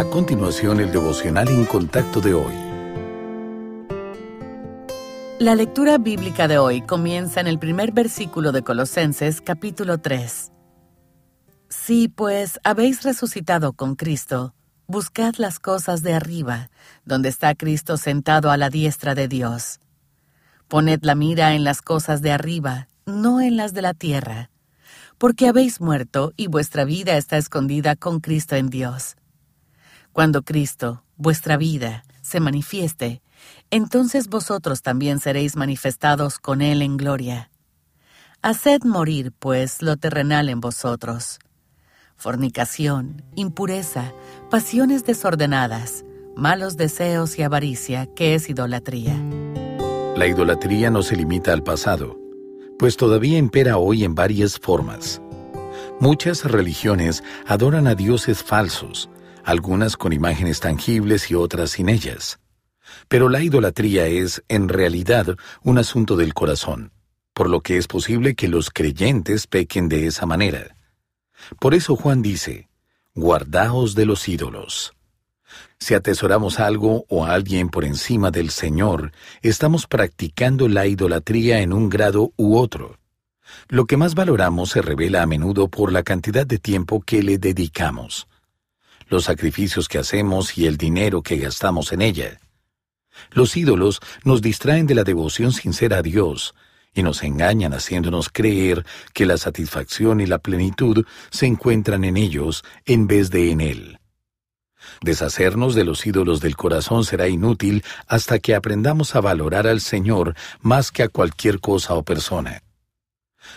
[0.00, 2.54] A continuación, el devocional en contacto de hoy.
[5.38, 10.52] La lectura bíblica de hoy comienza en el primer versículo de Colosenses capítulo 3.
[11.68, 14.54] Si pues habéis resucitado con Cristo,
[14.86, 16.70] buscad las cosas de arriba,
[17.04, 19.80] donde está Cristo sentado a la diestra de Dios.
[20.66, 24.48] Poned la mira en las cosas de arriba, no en las de la tierra,
[25.18, 29.18] porque habéis muerto y vuestra vida está escondida con Cristo en Dios.
[30.12, 33.22] Cuando Cristo, vuestra vida, se manifieste,
[33.70, 37.50] entonces vosotros también seréis manifestados con Él en gloria.
[38.42, 41.38] Haced morir, pues, lo terrenal en vosotros.
[42.16, 44.12] Fornicación, impureza,
[44.50, 46.04] pasiones desordenadas,
[46.36, 49.14] malos deseos y avaricia, que es idolatría.
[50.16, 52.18] La idolatría no se limita al pasado,
[52.78, 55.22] pues todavía impera hoy en varias formas.
[56.00, 59.08] Muchas religiones adoran a dioses falsos,
[59.44, 62.38] algunas con imágenes tangibles y otras sin ellas.
[63.08, 66.92] Pero la idolatría es, en realidad, un asunto del corazón,
[67.32, 70.76] por lo que es posible que los creyentes pequen de esa manera.
[71.58, 72.68] Por eso Juan dice,
[73.14, 74.92] Guardaos de los ídolos.
[75.78, 81.72] Si atesoramos algo o a alguien por encima del Señor, estamos practicando la idolatría en
[81.72, 82.98] un grado u otro.
[83.68, 87.38] Lo que más valoramos se revela a menudo por la cantidad de tiempo que le
[87.38, 88.28] dedicamos,
[89.10, 92.40] los sacrificios que hacemos y el dinero que gastamos en ella.
[93.32, 96.54] Los ídolos nos distraen de la devoción sincera a Dios
[96.94, 102.64] y nos engañan haciéndonos creer que la satisfacción y la plenitud se encuentran en ellos
[102.86, 103.98] en vez de en Él.
[105.02, 110.34] Deshacernos de los ídolos del corazón será inútil hasta que aprendamos a valorar al Señor
[110.60, 112.62] más que a cualquier cosa o persona.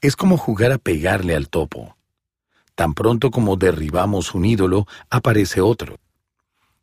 [0.00, 1.97] Es como jugar a pegarle al topo.
[2.78, 5.96] Tan pronto como derribamos un ídolo, aparece otro.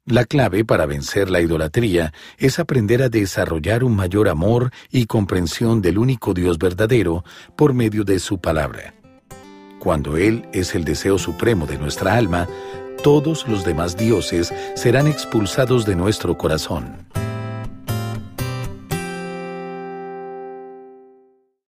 [0.05, 5.81] La clave para vencer la idolatría es aprender a desarrollar un mayor amor y comprensión
[5.81, 7.23] del único Dios verdadero
[7.55, 8.93] por medio de su palabra.
[9.80, 12.45] Cuando Él es el deseo supremo de nuestra alma,
[13.02, 17.08] todos los demás dioses serán expulsados de nuestro corazón.